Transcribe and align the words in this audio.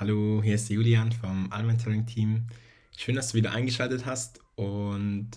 Hallo, 0.00 0.42
hier 0.42 0.56
ist 0.56 0.68
Julian 0.70 1.12
vom 1.12 1.52
Almentoring 1.52 2.04
Team. 2.04 2.48
Schön, 2.96 3.14
dass 3.14 3.28
du 3.28 3.34
wieder 3.34 3.52
eingeschaltet 3.52 4.04
hast 4.04 4.40
und 4.56 5.30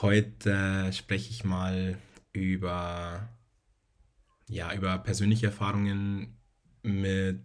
heute 0.00 0.90
spreche 0.94 1.28
ich 1.28 1.44
mal 1.44 1.98
über, 2.32 3.28
ja, 4.48 4.72
über 4.72 4.96
persönliche 4.96 5.44
Erfahrungen 5.44 6.38
mit 6.82 7.42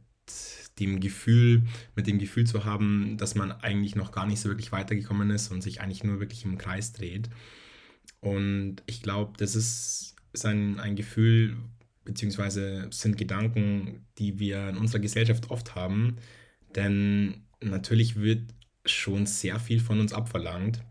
dem 0.80 1.02
Gefühl, 1.02 1.64
mit 1.98 2.08
dem 2.08 2.18
Gefühl 2.18 2.48
zu 2.48 2.64
haben, 2.64 3.18
dass 3.18 3.36
man 3.36 3.52
eigentlich 3.52 3.98
noch 3.98 4.14
gar 4.14 4.26
nicht 4.26 4.40
so 4.40 4.48
wirklich 4.48 4.72
weitergekommen 4.72 5.32
ist 5.32 5.52
und 5.52 5.62
sich 5.62 5.82
eigentlich 5.82 6.06
nur 6.06 6.22
wirklich 6.22 6.46
im 6.46 6.58
Kreis 6.58 6.94
dreht. 6.94 7.30
Und 8.22 8.78
ich 8.86 9.02
glaube, 9.02 9.34
das 9.36 9.58
ist, 9.58 10.16
ist 10.32 10.46
ein, 10.46 10.80
ein 10.80 10.96
Gefühl, 10.96 11.58
beziehungsweise 12.06 12.88
sind 12.92 13.18
Gedanken, 13.18 14.06
die 14.18 14.40
wir 14.40 14.70
in 14.70 14.78
unserer 14.78 15.00
Gesellschaft 15.00 15.50
oft 15.50 15.76
haben. 15.76 16.18
Denn 16.76 17.44
natürlich 17.62 18.16
wird 18.16 18.54
schon 18.86 19.26
sehr 19.26 19.60
viel 19.60 19.80
von 19.80 20.00
uns 20.00 20.14
abverlangt. 20.14 20.84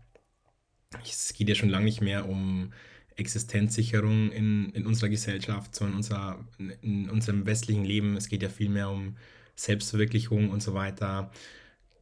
Es 1.03 1.33
geht 1.33 1.49
ja 1.49 1.55
schon 1.55 1.69
lange 1.69 1.85
nicht 1.85 2.01
mehr 2.01 2.27
um 2.27 2.71
Existenzsicherung 3.15 4.31
in, 4.31 4.69
in 4.71 4.85
unserer 4.85 5.09
Gesellschaft, 5.09 5.75
sondern 5.75 5.97
unser, 5.97 6.45
in 6.81 7.09
unserem 7.09 7.45
westlichen 7.45 7.85
Leben. 7.85 8.15
Es 8.17 8.27
geht 8.27 8.43
ja 8.43 8.49
viel 8.49 8.69
mehr 8.69 8.89
um 8.89 9.17
Selbstverwirklichung 9.55 10.49
und 10.49 10.63
so 10.63 10.73
weiter. 10.73 11.31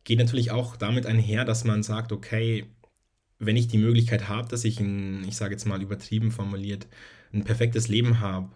Geht 0.04 0.20
natürlich 0.20 0.52
auch 0.52 0.78
damit 0.78 1.06
einher, 1.06 1.46
dass 1.46 1.64
man 1.64 1.84
sagt, 1.84 2.12
okay, 2.12 2.66
wenn 3.40 3.58
ich 3.58 3.68
die 3.68 3.78
Möglichkeit 3.78 4.30
habe, 4.30 4.48
dass 4.48 4.64
ich 4.64 4.80
ein, 4.80 5.24
ich 5.28 5.36
sage 5.36 5.54
jetzt 5.54 5.66
mal 5.66 5.82
übertrieben 5.82 6.32
formuliert, 6.32 6.88
ein 7.34 7.44
perfektes 7.44 7.88
Leben 7.88 8.20
habe, 8.20 8.52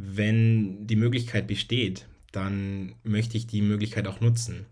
wenn 0.00 0.86
die 0.86 0.96
Möglichkeit 0.96 1.46
besteht, 1.46 2.06
dann 2.32 2.94
möchte 3.02 3.36
ich 3.36 3.46
die 3.46 3.62
Möglichkeit 3.62 4.06
auch 4.06 4.20
nutzen. 4.20 4.66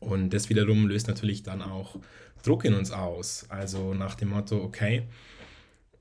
Und 0.00 0.30
das 0.30 0.48
wiederum 0.48 0.86
löst 0.86 1.08
natürlich 1.08 1.42
dann 1.42 1.62
auch 1.62 1.96
Druck 2.42 2.64
in 2.64 2.74
uns 2.74 2.90
aus. 2.90 3.46
Also 3.48 3.94
nach 3.94 4.14
dem 4.14 4.28
Motto, 4.28 4.62
okay, 4.62 5.04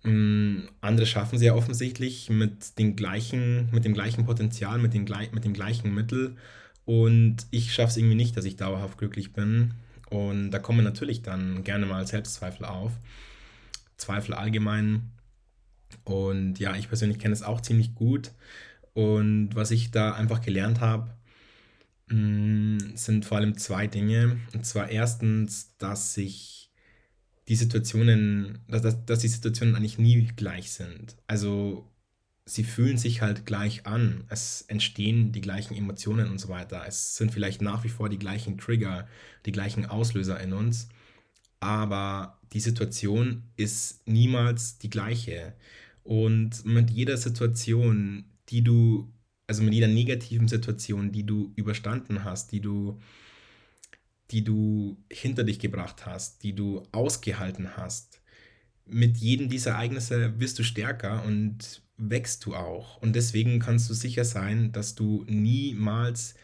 mm, 0.04 0.68
andere 0.82 1.06
schaffen 1.06 1.36
es 1.36 1.42
ja 1.42 1.54
offensichtlich 1.54 2.30
mit, 2.30 2.78
den 2.78 2.96
gleichen, 2.96 3.70
mit 3.72 3.86
dem 3.86 3.94
gleichen 3.94 4.26
Potenzial, 4.26 4.78
mit, 4.78 4.94
den, 4.94 5.06
mit 5.32 5.46
dem 5.46 5.54
gleichen 5.54 5.94
Mittel. 5.94 6.36
Und 6.86 7.38
ich 7.52 7.74
schaffe 7.74 7.92
es 7.92 7.98
irgendwie 7.98 8.16
nicht, 8.16 8.38
dass 8.38 8.46
ich 8.46 8.56
dauerhaft 8.56 8.98
glücklich 8.98 9.34
bin. 9.34 9.74
Und 10.10 10.52
da 10.52 10.60
kommen 10.60 10.84
natürlich 10.84 11.22
dann 11.22 11.64
gerne 11.64 11.86
mal 11.86 12.08
Selbstzweifel 12.08 12.66
auf. 12.66 12.94
Zweifel 13.98 14.34
allgemein 14.34 15.12
und 16.04 16.60
ja, 16.60 16.76
ich 16.76 16.88
persönlich 16.88 17.20
kenne 17.20 17.34
es 17.34 17.44
auch 17.44 17.62
ziemlich 17.62 17.96
gut. 17.96 18.32
Und 18.94 19.50
was 19.54 19.72
ich 19.72 19.92
da 19.92 20.14
einfach 20.14 20.42
gelernt 20.42 20.80
habe, 20.82 21.14
mm, 22.10 22.96
sind 22.96 23.26
vor 23.26 23.38
allem 23.38 23.58
zwei 23.58 23.88
Dinge. 23.88 24.40
Und 24.54 24.66
zwar 24.66 24.90
erstens, 24.90 25.76
dass 25.78 26.14
sich 26.14 26.72
die 27.48 27.56
Situationen, 27.56 28.60
dass, 28.68 28.82
dass, 28.82 29.06
dass 29.06 29.20
die 29.20 29.28
Situationen 29.28 29.76
eigentlich 29.76 30.00
nie 30.00 30.28
gleich 30.36 30.72
sind. 30.72 31.16
Also 31.28 31.90
sie 32.46 32.64
fühlen 32.64 32.98
sich 32.98 33.22
halt 33.22 33.46
gleich 33.46 33.86
an. 33.86 34.24
Es 34.30 34.64
entstehen 34.68 35.32
die 35.32 35.42
gleichen 35.42 35.76
Emotionen 35.76 36.30
und 36.30 36.40
so 36.40 36.50
weiter. 36.50 36.84
Es 36.88 37.16
sind 37.16 37.32
vielleicht 37.32 37.62
nach 37.62 37.84
wie 37.84 37.90
vor 37.90 38.10
die 38.10 38.20
gleichen 38.20 38.58
Trigger, 38.58 39.08
die 39.46 39.52
gleichen 39.52 39.86
Auslöser 39.86 40.40
in 40.40 40.54
uns. 40.54 40.90
Aber 41.60 42.40
die 42.54 42.60
Situation 42.60 43.44
ist 43.56 44.08
niemals 44.08 44.78
die 44.78 44.90
gleiche. 44.90 45.54
Und 46.04 46.66
mit 46.66 46.90
jeder 46.90 47.18
Situation, 47.18 48.26
die 48.50 48.64
du, 48.64 49.12
also 49.48 49.64
mit 49.64 49.74
jeder 49.74 49.88
negativen 49.88 50.48
Situation, 50.48 51.12
die 51.12 51.26
du 51.26 51.52
überstanden 51.56 52.24
hast, 52.24 52.52
die 52.52 52.62
du, 52.62 53.00
die 54.32 54.44
du 54.44 54.98
hinter 55.12 55.44
dich 55.44 55.60
gebracht 55.60 56.06
hast, 56.06 56.44
die 56.44 56.54
du 56.54 56.84
ausgehalten 56.92 57.76
hast, 57.76 58.22
mit 58.86 59.18
jedem 59.18 59.50
dieser 59.50 59.72
Ereignisse 59.72 60.40
wirst 60.40 60.60
du 60.60 60.64
stärker 60.64 61.24
und 61.26 61.82
wächst 61.98 62.46
du 62.46 62.56
auch. 62.56 63.02
Und 63.02 63.16
deswegen 63.16 63.60
kannst 63.60 63.90
du 63.90 63.94
sicher 63.94 64.24
sein, 64.24 64.72
dass 64.72 64.96
du 64.96 65.26
niemals 65.28 66.36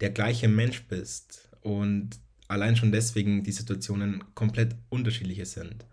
der 0.00 0.10
gleiche 0.10 0.48
Mensch 0.48 0.84
bist. 0.84 1.48
Und 1.62 2.10
allein 2.50 2.76
schon 2.76 2.92
deswegen 2.92 3.42
die 3.42 3.52
Situationen 3.52 4.24
komplett 4.34 4.76
unterschiedliche 4.88 5.46
sind. 5.46 5.86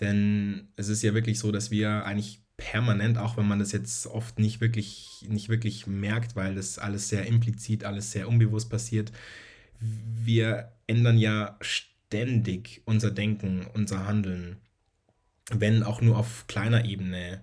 Denn 0.00 0.68
es 0.76 0.88
ist 0.88 1.02
ja 1.02 1.14
wirklich 1.14 1.38
so, 1.38 1.52
dass 1.52 1.70
wir 1.70 2.04
eigentlich 2.04 2.42
permanent, 2.56 3.18
auch 3.18 3.36
wenn 3.36 3.46
man 3.46 3.58
das 3.58 3.72
jetzt 3.72 4.06
oft 4.06 4.38
nicht 4.38 4.60
wirklich, 4.60 5.26
nicht 5.28 5.48
wirklich 5.48 5.86
merkt, 5.86 6.36
weil 6.36 6.54
das 6.54 6.78
alles 6.78 7.08
sehr 7.08 7.26
implizit, 7.26 7.84
alles 7.84 8.12
sehr 8.12 8.28
unbewusst 8.28 8.70
passiert. 8.70 9.12
Wir 9.80 10.72
ändern 10.86 11.18
ja 11.18 11.56
ständig 11.60 12.82
unser 12.84 13.10
Denken, 13.10 13.66
unser 13.74 14.06
Handeln, 14.06 14.56
wenn 15.50 15.82
auch 15.82 16.00
nur 16.00 16.16
auf 16.16 16.46
kleiner 16.46 16.84
Ebene. 16.84 17.42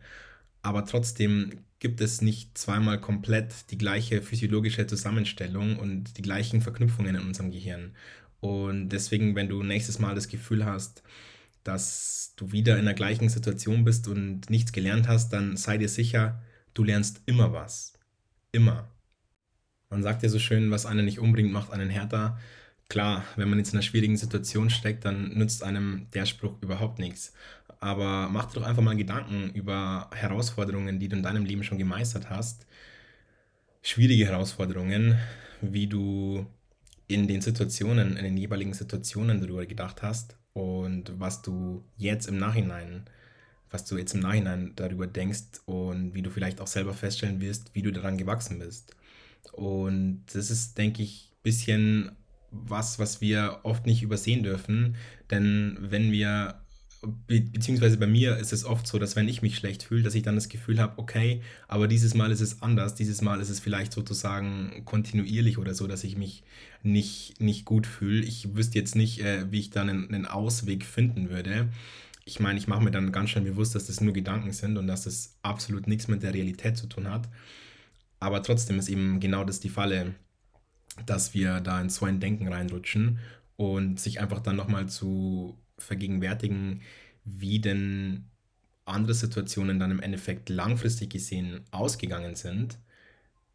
Aber 0.62 0.86
trotzdem 0.86 1.52
gibt 1.80 2.02
es 2.02 2.22
nicht 2.22 2.58
zweimal 2.58 3.00
komplett 3.00 3.72
die 3.72 3.78
gleiche 3.78 4.22
physiologische 4.22 4.86
Zusammenstellung 4.88 5.78
und 5.78 6.18
die 6.18 6.22
gleichen 6.22 6.62
Verknüpfungen 6.62 7.16
in 7.16 7.22
unserem 7.22 7.52
Gehirn. 7.52 7.94
Und 8.42 8.90
deswegen, 8.90 9.36
wenn 9.36 9.50
du 9.50 9.64
nächstes 9.64 10.00
Mal 10.00 10.16
das 10.16 10.28
Gefühl 10.28 10.66
hast, 10.66 11.04
dass 11.64 12.34
du 12.38 12.52
wieder 12.52 12.78
in 12.78 12.86
der 12.86 12.94
gleichen 12.94 13.30
Situation 13.30 13.84
bist 13.84 14.08
und 14.08 14.50
nichts 14.50 14.72
gelernt 14.72 15.08
hast, 15.08 15.34
dann 15.34 15.58
sei 15.58 15.78
dir 15.78 15.90
sicher, 15.90 16.42
du 16.74 16.84
lernst 16.84 17.22
immer 17.26 17.54
was. 17.54 17.94
Immer. 18.52 18.90
Man 19.90 20.04
sagt 20.04 20.24
ja 20.24 20.30
so 20.30 20.40
schön, 20.40 20.72
was 20.72 20.86
einen 20.86 21.06
nicht 21.06 21.20
umbringt, 21.20 21.52
macht 21.52 21.72
einen 21.72 21.90
härter. 21.90 22.40
Klar, 22.88 23.24
wenn 23.36 23.50
man 23.50 23.60
jetzt 23.60 23.70
in 23.70 23.76
einer 23.76 23.84
schwierigen 23.84 24.18
Situation 24.18 24.70
steckt, 24.70 25.06
dann 25.06 25.34
nützt 25.34 25.64
einem 25.64 26.08
der 26.14 26.26
Spruch 26.26 26.56
überhaupt 26.62 27.00
nichts. 27.00 27.34
Aber 27.80 28.30
mach 28.30 28.46
dir 28.48 28.60
doch 28.60 28.68
einfach 28.68 28.82
mal 28.82 28.96
Gedanken 28.96 29.52
über 29.54 30.10
Herausforderungen, 30.14 31.00
die 31.00 31.08
du 31.08 31.18
in 31.18 31.24
deinem 31.24 31.46
Leben 31.46 31.64
schon 31.64 31.78
gemeistert 31.78 32.30
hast. 32.30 32.66
Schwierige 33.82 34.26
Herausforderungen, 34.26 35.18
wie 35.62 35.88
du 35.88 36.46
in 37.10 37.28
den 37.28 37.42
Situationen, 37.42 38.16
in 38.16 38.24
den 38.24 38.38
jeweiligen 38.38 38.74
Situationen 38.74 39.42
darüber 39.42 39.66
gedacht 39.66 40.04
hast 40.04 40.38
und 40.54 41.20
was 41.20 41.42
du 41.42 41.84
jetzt 41.98 42.28
im 42.28 42.38
Nachhinein, 42.38 43.06
was 43.72 43.84
du 43.86 43.98
jetzt 43.98 44.14
im 44.14 44.22
Nachhinein 44.22 44.74
darüber 44.76 45.08
denkst 45.08 45.62
und 45.66 46.14
wie 46.14 46.22
du 46.22 46.30
vielleicht 46.30 46.62
auch 46.62 46.68
selber 46.68 46.94
feststellen 46.94 47.42
wirst, 47.42 47.74
wie 47.74 47.82
du 47.82 47.92
daran 47.92 48.18
gewachsen 48.18 48.60
bist. 48.60 48.96
Und 49.54 50.24
das 50.34 50.52
ist, 50.52 50.78
denke 50.78 51.02
ich, 51.02 51.32
ein 51.32 51.42
bisschen 51.42 52.12
was, 52.52 53.00
was 53.00 53.22
wir 53.22 53.60
oft 53.64 53.88
nicht 53.88 54.04
übersehen 54.04 54.44
dürfen, 54.44 54.96
denn 55.32 55.78
wenn 55.82 56.12
wir 56.12 56.59
Be 57.02 57.40
beziehungsweise 57.42 57.98
bei 57.98 58.08
mir 58.08 58.36
ist 58.38 58.52
es 58.52 58.66
oft 58.66 58.86
so, 58.86 59.00
dass 59.00 59.16
wenn 59.16 59.30
ich 59.30 59.42
mich 59.42 59.56
schlecht 59.56 59.84
fühle, 59.84 60.04
dass 60.04 60.16
ich 60.16 60.24
dann 60.24 60.36
das 60.36 60.50
Gefühl 60.50 60.80
habe, 60.80 60.98
okay, 60.98 61.42
aber 61.70 61.88
dieses 61.88 62.14
Mal 62.14 62.30
ist 62.32 62.42
es 62.42 62.62
anders, 62.62 62.94
dieses 62.94 63.22
Mal 63.22 63.40
ist 63.40 63.50
es 63.50 63.62
vielleicht 63.62 63.94
sozusagen 63.94 64.84
kontinuierlich 64.84 65.58
oder 65.58 65.74
so, 65.74 65.88
dass 65.88 66.04
ich 66.04 66.18
mich 66.18 66.44
nicht, 66.84 67.40
nicht 67.40 67.64
gut 67.64 67.88
fühle. 67.88 68.26
Ich 68.26 68.56
wüsste 68.56 68.80
jetzt 68.80 68.96
nicht, 68.96 69.22
äh, 69.22 69.50
wie 69.50 69.60
ich 69.60 69.70
dann 69.70 69.90
einen, 69.90 70.14
einen 70.14 70.26
Ausweg 70.26 70.84
finden 70.84 71.30
würde. 71.30 71.70
Ich 72.26 72.42
meine, 72.42 72.60
ich 72.60 72.68
mache 72.68 72.84
mir 72.84 72.92
dann 72.92 73.14
ganz 73.14 73.30
schön 73.30 73.46
bewusst, 73.46 73.76
dass 73.76 73.88
das 73.88 74.02
nur 74.02 74.14
Gedanken 74.14 74.52
sind 74.52 74.78
und 74.78 74.88
dass 74.88 75.04
das 75.04 75.38
absolut 75.42 75.88
nichts 75.88 76.10
mit 76.10 76.22
der 76.22 76.34
Realität 76.34 76.76
zu 76.78 76.88
tun 76.88 77.10
hat. 77.10 77.30
Aber 78.20 78.44
trotzdem 78.44 78.78
ist 78.78 78.90
eben 78.90 79.20
genau 79.22 79.46
das 79.46 79.62
die 79.62 79.70
Falle, 79.70 80.16
dass 81.06 81.34
wir 81.34 81.62
da 81.62 81.80
in 81.82 81.90
so 81.90 82.06
ein 82.06 82.20
Denken 82.20 82.48
reinrutschen 82.50 83.20
und 83.56 84.00
sich 84.00 84.20
einfach 84.20 84.42
dann 84.42 84.58
nochmal 84.58 84.90
zu 84.90 85.58
vergegenwärtigen, 85.80 86.82
wie 87.26 87.60
denn 87.60 88.26
andere 88.86 89.14
Situationen 89.14 89.80
dann 89.80 89.92
im 89.92 90.02
Endeffekt 90.02 90.50
langfristig 90.50 91.12
gesehen 91.12 91.62
ausgegangen 91.72 92.36
sind, 92.36 92.80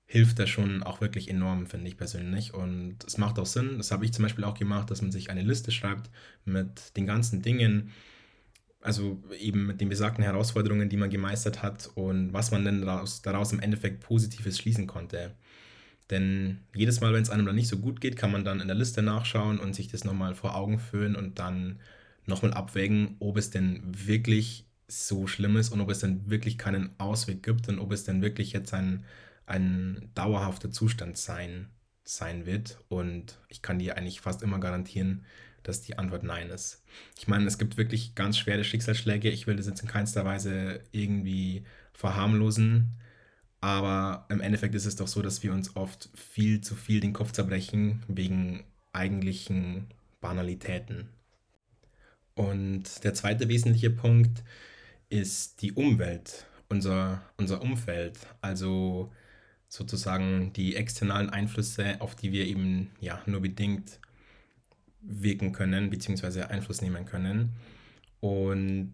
hilft 0.06 0.38
das 0.38 0.48
schon 0.48 0.82
auch 0.82 1.00
wirklich 1.00 1.28
enorm, 1.28 1.66
finde 1.66 1.88
ich 1.88 1.96
persönlich. 1.96 2.54
Und 2.54 2.98
es 3.06 3.18
macht 3.18 3.38
auch 3.38 3.46
Sinn, 3.46 3.78
das 3.78 3.90
habe 3.90 4.04
ich 4.04 4.12
zum 4.12 4.22
Beispiel 4.22 4.44
auch 4.44 4.54
gemacht, 4.54 4.90
dass 4.90 5.02
man 5.02 5.12
sich 5.12 5.30
eine 5.30 5.42
Liste 5.42 5.72
schreibt 5.72 6.10
mit 6.44 6.96
den 6.96 7.06
ganzen 7.06 7.42
Dingen, 7.42 7.90
also 8.80 9.22
eben 9.40 9.66
mit 9.66 9.80
den 9.80 9.88
besagten 9.88 10.22
Herausforderungen, 10.22 10.88
die 10.88 10.98
man 10.98 11.10
gemeistert 11.10 11.62
hat 11.62 11.90
und 11.94 12.32
was 12.32 12.50
man 12.50 12.64
denn 12.64 12.82
daraus, 12.82 13.22
daraus 13.22 13.52
im 13.52 13.60
Endeffekt 13.60 14.00
Positives 14.00 14.58
schließen 14.58 14.86
konnte. 14.86 15.34
Denn 16.10 16.60
jedes 16.74 17.00
Mal, 17.00 17.14
wenn 17.14 17.22
es 17.22 17.30
einem 17.30 17.46
dann 17.46 17.54
nicht 17.56 17.68
so 17.68 17.78
gut 17.78 18.00
geht, 18.00 18.16
kann 18.16 18.30
man 18.30 18.44
dann 18.44 18.60
in 18.60 18.68
der 18.68 18.76
Liste 18.76 19.02
nachschauen 19.02 19.58
und 19.58 19.74
sich 19.74 19.88
das 19.88 20.04
nochmal 20.04 20.34
vor 20.34 20.54
Augen 20.54 20.78
führen 20.78 21.16
und 21.16 21.38
dann 21.38 21.80
nochmal 22.26 22.54
abwägen, 22.54 23.16
ob 23.20 23.36
es 23.36 23.50
denn 23.50 23.82
wirklich 23.84 24.66
so 24.86 25.26
schlimm 25.26 25.56
ist 25.56 25.70
und 25.70 25.80
ob 25.80 25.90
es 25.90 26.00
denn 26.00 26.28
wirklich 26.30 26.58
keinen 26.58 26.98
Ausweg 26.98 27.42
gibt 27.42 27.68
und 27.68 27.78
ob 27.78 27.92
es 27.92 28.04
denn 28.04 28.22
wirklich 28.22 28.52
jetzt 28.52 28.74
ein, 28.74 29.04
ein 29.46 30.10
dauerhafter 30.14 30.70
Zustand 30.70 31.16
sein, 31.16 31.68
sein 32.04 32.46
wird. 32.46 32.78
Und 32.88 33.38
ich 33.48 33.62
kann 33.62 33.78
dir 33.78 33.96
eigentlich 33.96 34.20
fast 34.20 34.42
immer 34.42 34.58
garantieren, 34.58 35.24
dass 35.62 35.82
die 35.82 35.98
Antwort 35.98 36.22
Nein 36.22 36.50
ist. 36.50 36.84
Ich 37.18 37.26
meine, 37.26 37.46
es 37.46 37.58
gibt 37.58 37.76
wirklich 37.76 38.14
ganz 38.14 38.38
schwere 38.38 38.64
Schicksalsschläge. 38.64 39.30
Ich 39.30 39.46
will 39.46 39.56
das 39.56 39.66
jetzt 39.66 39.82
in 39.82 39.88
keinster 39.88 40.24
Weise 40.24 40.80
irgendwie 40.92 41.64
verharmlosen. 41.94 42.90
Aber 43.60 44.26
im 44.28 44.42
Endeffekt 44.42 44.74
ist 44.74 44.84
es 44.84 44.96
doch 44.96 45.08
so, 45.08 45.22
dass 45.22 45.42
wir 45.42 45.52
uns 45.52 45.74
oft 45.74 46.10
viel 46.14 46.60
zu 46.60 46.74
viel 46.74 47.00
den 47.00 47.14
Kopf 47.14 47.32
zerbrechen 47.32 48.02
wegen 48.08 48.64
eigentlichen 48.92 49.86
Banalitäten. 50.20 51.08
Und 52.34 53.04
der 53.04 53.14
zweite 53.14 53.48
wesentliche 53.48 53.90
Punkt 53.90 54.42
ist 55.08 55.62
die 55.62 55.72
Umwelt, 55.72 56.46
unser, 56.68 57.22
unser 57.36 57.62
Umfeld, 57.62 58.18
also 58.40 59.12
sozusagen 59.68 60.52
die 60.52 60.76
externalen 60.76 61.30
Einflüsse, 61.30 62.00
auf 62.00 62.14
die 62.14 62.32
wir 62.32 62.46
eben 62.46 62.90
ja 63.00 63.20
nur 63.26 63.40
bedingt 63.40 64.00
wirken 65.00 65.52
können, 65.52 65.90
beziehungsweise 65.90 66.50
Einfluss 66.50 66.80
nehmen 66.80 67.04
können. 67.04 67.52
Und 68.20 68.92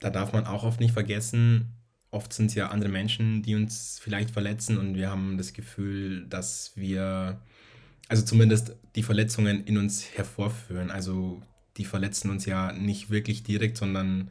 da 0.00 0.10
darf 0.10 0.32
man 0.32 0.46
auch 0.46 0.64
oft 0.64 0.80
nicht 0.80 0.92
vergessen, 0.92 1.74
oft 2.10 2.32
sind 2.32 2.46
es 2.46 2.54
ja 2.54 2.68
andere 2.68 2.90
Menschen, 2.90 3.42
die 3.42 3.54
uns 3.54 3.98
vielleicht 4.02 4.30
verletzen 4.30 4.78
und 4.78 4.94
wir 4.94 5.10
haben 5.10 5.36
das 5.36 5.52
Gefühl, 5.52 6.26
dass 6.26 6.72
wir, 6.74 7.40
also 8.08 8.24
zumindest 8.24 8.76
die 8.94 9.02
Verletzungen 9.02 9.64
in 9.64 9.78
uns 9.78 10.06
hervorführen. 10.14 10.90
Also 10.90 11.42
die 11.76 11.84
verletzen 11.84 12.30
uns 12.30 12.46
ja 12.46 12.72
nicht 12.72 13.10
wirklich 13.10 13.42
direkt, 13.42 13.76
sondern 13.76 14.30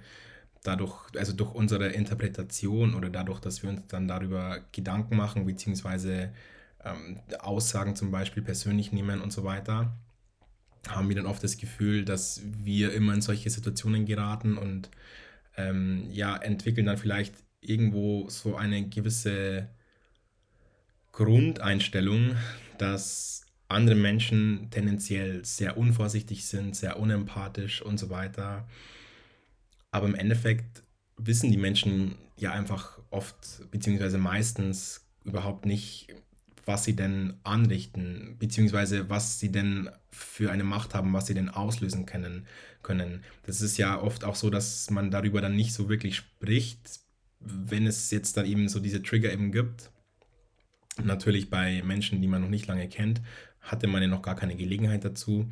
dadurch, 0.63 0.93
also 1.17 1.33
durch 1.33 1.53
unsere 1.53 1.89
Interpretation 1.89 2.95
oder 2.95 3.09
dadurch, 3.09 3.39
dass 3.39 3.63
wir 3.63 3.69
uns 3.69 3.81
dann 3.87 4.07
darüber 4.07 4.61
Gedanken 4.71 5.17
machen, 5.17 5.45
beziehungsweise 5.45 6.33
ähm, 6.83 7.19
Aussagen 7.39 7.95
zum 7.95 8.11
Beispiel 8.11 8.43
persönlich 8.43 8.91
nehmen 8.91 9.21
und 9.21 9.31
so 9.31 9.43
weiter, 9.43 9.97
haben 10.87 11.09
wir 11.09 11.15
dann 11.15 11.25
oft 11.25 11.43
das 11.43 11.57
Gefühl, 11.57 12.05
dass 12.05 12.41
wir 12.43 12.93
immer 12.93 13.13
in 13.13 13.21
solche 13.21 13.49
Situationen 13.49 14.05
geraten 14.05 14.57
und 14.57 14.89
ähm, 15.55 16.07
ja, 16.11 16.35
entwickeln 16.37 16.87
dann 16.87 16.97
vielleicht 16.97 17.35
irgendwo 17.61 18.27
so 18.29 18.55
eine 18.55 18.89
gewisse 18.89 19.69
Grundeinstellung, 21.11 22.35
dass 22.77 23.42
andere 23.73 23.95
Menschen 23.95 24.67
tendenziell 24.71 25.43
sehr 25.45 25.77
unvorsichtig 25.77 26.45
sind, 26.45 26.75
sehr 26.75 26.99
unempathisch 26.99 27.81
und 27.81 27.97
so 27.97 28.09
weiter. 28.09 28.67
Aber 29.91 30.07
im 30.07 30.15
Endeffekt 30.15 30.83
wissen 31.17 31.51
die 31.51 31.57
Menschen 31.57 32.15
ja 32.37 32.51
einfach 32.51 32.99
oft, 33.09 33.69
beziehungsweise 33.71 34.17
meistens 34.17 35.05
überhaupt 35.23 35.65
nicht, 35.65 36.07
was 36.65 36.83
sie 36.83 36.95
denn 36.95 37.35
anrichten, 37.43 38.37
beziehungsweise 38.39 39.09
was 39.09 39.39
sie 39.39 39.51
denn 39.51 39.89
für 40.11 40.51
eine 40.51 40.63
Macht 40.63 40.95
haben, 40.95 41.13
was 41.13 41.27
sie 41.27 41.33
denn 41.33 41.49
auslösen 41.49 42.05
können. 42.05 42.47
können. 42.81 43.23
Das 43.45 43.61
ist 43.61 43.77
ja 43.77 43.99
oft 44.01 44.23
auch 44.23 44.35
so, 44.35 44.49
dass 44.49 44.89
man 44.89 45.11
darüber 45.11 45.41
dann 45.41 45.55
nicht 45.55 45.73
so 45.73 45.89
wirklich 45.89 46.15
spricht, 46.15 46.99
wenn 47.39 47.85
es 47.85 48.11
jetzt 48.11 48.37
dann 48.37 48.45
eben 48.45 48.69
so 48.69 48.79
diese 48.79 49.01
Trigger 49.01 49.31
eben 49.31 49.51
gibt. 49.51 49.91
Natürlich 51.03 51.49
bei 51.49 51.81
Menschen, 51.83 52.21
die 52.21 52.27
man 52.27 52.41
noch 52.41 52.49
nicht 52.49 52.67
lange 52.67 52.87
kennt, 52.87 53.21
hatte 53.61 53.87
man 53.87 54.01
ja 54.01 54.07
noch 54.07 54.21
gar 54.21 54.35
keine 54.35 54.55
Gelegenheit 54.55 55.05
dazu. 55.05 55.49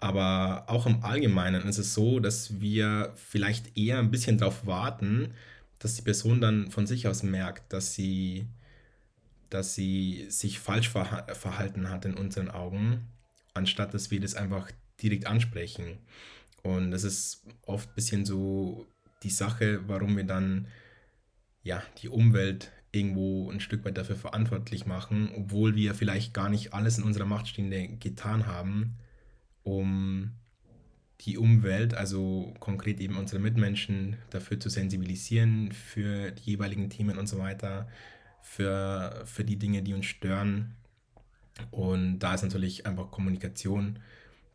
Aber 0.00 0.64
auch 0.66 0.86
im 0.86 1.04
Allgemeinen 1.04 1.62
ist 1.68 1.78
es 1.78 1.94
so, 1.94 2.18
dass 2.18 2.60
wir 2.60 3.12
vielleicht 3.14 3.76
eher 3.76 3.98
ein 3.98 4.10
bisschen 4.10 4.38
darauf 4.38 4.66
warten, 4.66 5.34
dass 5.78 5.94
die 5.94 6.02
Person 6.02 6.40
dann 6.40 6.70
von 6.70 6.86
sich 6.86 7.06
aus 7.06 7.22
merkt, 7.22 7.72
dass 7.72 7.94
sie, 7.94 8.46
dass 9.50 9.74
sie 9.74 10.26
sich 10.28 10.58
falsch 10.58 10.88
verhalten 10.88 11.88
hat 11.88 12.04
in 12.04 12.14
unseren 12.14 12.50
Augen, 12.50 13.08
anstatt 13.54 13.94
dass 13.94 14.10
wir 14.10 14.20
das 14.20 14.34
einfach 14.34 14.70
direkt 15.00 15.26
ansprechen. 15.26 15.98
Und 16.62 16.90
das 16.90 17.04
ist 17.04 17.44
oft 17.66 17.88
ein 17.90 17.94
bisschen 17.94 18.24
so 18.24 18.86
die 19.22 19.30
Sache, 19.30 19.88
warum 19.88 20.16
wir 20.16 20.24
dann 20.24 20.66
ja, 21.62 21.82
die 22.02 22.08
Umwelt 22.08 22.72
irgendwo 22.92 23.50
ein 23.50 23.60
Stück 23.60 23.84
weit 23.84 23.96
dafür 23.96 24.16
verantwortlich 24.16 24.86
machen, 24.86 25.30
obwohl 25.34 25.74
wir 25.74 25.94
vielleicht 25.94 26.34
gar 26.34 26.50
nicht 26.50 26.74
alles 26.74 26.98
in 26.98 27.04
unserer 27.04 27.24
Macht 27.24 27.48
Stehende 27.48 27.88
getan 27.88 28.46
haben, 28.46 28.96
um 29.62 30.32
die 31.22 31.38
Umwelt, 31.38 31.94
also 31.94 32.52
konkret 32.60 33.00
eben 33.00 33.16
unsere 33.16 33.40
Mitmenschen, 33.40 34.16
dafür 34.30 34.60
zu 34.60 34.68
sensibilisieren, 34.68 35.72
für 35.72 36.32
die 36.32 36.52
jeweiligen 36.52 36.90
Themen 36.90 37.16
und 37.16 37.28
so 37.28 37.38
weiter, 37.38 37.88
für, 38.42 39.22
für 39.24 39.44
die 39.44 39.56
Dinge, 39.56 39.82
die 39.82 39.94
uns 39.94 40.06
stören. 40.06 40.74
Und 41.70 42.18
da 42.18 42.34
ist 42.34 42.42
natürlich 42.42 42.86
einfach 42.86 43.10
Kommunikation 43.10 44.00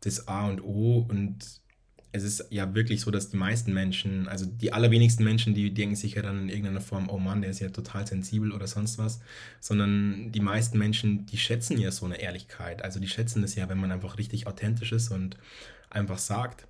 das 0.00 0.28
A 0.28 0.46
und 0.46 0.62
O 0.62 1.06
und 1.08 1.60
es 2.10 2.22
ist 2.22 2.46
ja 2.50 2.74
wirklich 2.74 3.02
so, 3.02 3.10
dass 3.10 3.28
die 3.28 3.36
meisten 3.36 3.74
Menschen, 3.74 4.28
also 4.28 4.46
die 4.46 4.72
allerwenigsten 4.72 5.24
Menschen, 5.24 5.54
die 5.54 5.72
denken 5.74 5.94
sich 5.94 6.14
ja 6.14 6.22
dann 6.22 6.42
in 6.42 6.48
irgendeiner 6.48 6.80
Form, 6.80 7.10
oh 7.10 7.18
Mann, 7.18 7.42
der 7.42 7.50
ist 7.50 7.60
ja 7.60 7.68
total 7.68 8.06
sensibel 8.06 8.52
oder 8.52 8.66
sonst 8.66 8.98
was, 8.98 9.20
sondern 9.60 10.32
die 10.32 10.40
meisten 10.40 10.78
Menschen, 10.78 11.26
die 11.26 11.36
schätzen 11.36 11.78
ja 11.78 11.90
so 11.90 12.06
eine 12.06 12.20
Ehrlichkeit. 12.20 12.82
Also 12.82 12.98
die 12.98 13.08
schätzen 13.08 13.42
es 13.44 13.54
ja, 13.54 13.68
wenn 13.68 13.78
man 13.78 13.92
einfach 13.92 14.16
richtig 14.16 14.46
authentisch 14.46 14.92
ist 14.92 15.10
und 15.10 15.36
einfach 15.90 16.18
sagt, 16.18 16.66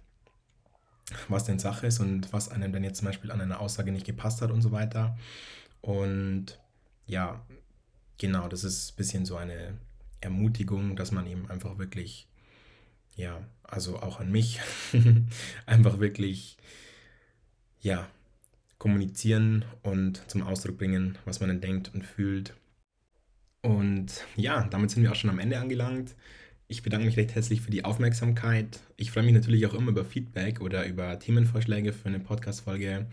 was 1.29 1.45
denn 1.45 1.59
Sache 1.59 1.87
ist 1.87 2.01
und 2.01 2.33
was 2.33 2.49
einem 2.49 2.73
dann 2.73 2.85
jetzt 2.85 2.99
zum 2.99 3.07
Beispiel 3.07 3.31
an 3.31 3.41
einer 3.41 3.61
Aussage 3.61 3.93
nicht 3.93 4.07
gepasst 4.07 4.43
hat 4.43 4.51
und 4.51 4.61
so 4.61 4.73
weiter. 4.73 5.17
Und 5.81 6.59
ja, 7.07 7.45
genau, 8.19 8.49
das 8.49 8.65
ist 8.65 8.93
ein 8.93 8.97
bisschen 8.97 9.25
so 9.25 9.37
eine 9.37 9.79
Ermutigung, 10.21 10.97
dass 10.97 11.13
man 11.13 11.27
eben 11.27 11.49
einfach 11.49 11.79
wirklich 11.79 12.27
ja, 13.19 13.43
also 13.65 13.99
auch 13.99 14.21
an 14.21 14.31
mich, 14.31 14.61
einfach 15.67 15.99
wirklich, 15.99 16.57
ja, 17.81 18.09
kommunizieren 18.79 19.65
und 19.83 20.23
zum 20.31 20.43
Ausdruck 20.43 20.79
bringen, 20.79 21.19
was 21.25 21.41
man 21.41 21.49
denn 21.49 21.61
denkt 21.61 21.93
und 21.93 22.05
fühlt. 22.05 22.55
Und 23.61 24.25
ja, 24.37 24.65
damit 24.71 24.93
sind 24.93 25.03
wir 25.03 25.11
auch 25.11 25.17
schon 25.17 25.31
am 25.31 25.41
Ende 25.41 25.59
angelangt. 25.59 26.15
Ich 26.69 26.83
bedanke 26.83 27.07
mich 27.07 27.17
recht 27.17 27.35
herzlich 27.35 27.61
für 27.61 27.73
die 27.73 27.85
Aufmerksamkeit. 27.85 28.81
Ich 28.97 29.11
freue 29.11 29.25
mich 29.25 29.35
natürlich 29.35 29.67
auch 29.67 29.75
immer 29.75 29.91
über 29.91 30.05
Feedback 30.05 30.61
oder 30.61 30.87
über 30.87 31.19
Themenvorschläge 31.19 31.93
für 31.93 32.09
eine 32.09 32.21
Podcast-Folge. 32.21 33.07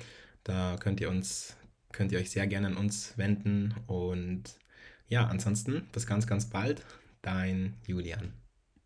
Da 0.44 0.78
könnt 0.80 1.02
ihr 1.02 1.10
uns, 1.10 1.58
könnt 1.92 2.12
ihr 2.12 2.20
euch 2.20 2.30
sehr 2.30 2.46
gerne 2.46 2.68
an 2.68 2.78
uns 2.78 3.18
wenden. 3.18 3.74
Und 3.88 4.44
ja, 5.08 5.26
ansonsten 5.26 5.88
bis 5.92 6.06
ganz, 6.06 6.28
ganz 6.28 6.48
bald. 6.48 6.86
Dein 7.24 7.74
Julian. 7.88 8.45